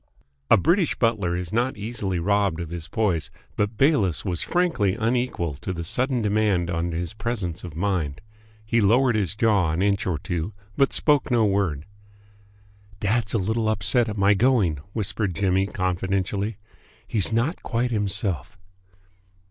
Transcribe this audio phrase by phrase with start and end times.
[0.49, 5.53] A British butler is not easily robbed of his poise, but Bayliss was frankly unequal
[5.53, 8.19] to the sudden demand on his presence of mind.
[8.65, 11.85] He lowered his jaw an inch or two, but spoke no word.
[12.99, 16.57] "Dad's a little upset at my going," whispered Jimmy confidentially.
[17.07, 18.57] "He's not quite himself."